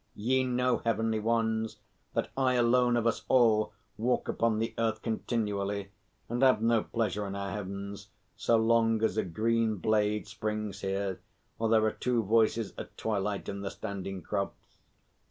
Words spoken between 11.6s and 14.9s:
there are two voices at twilight in the standing crops.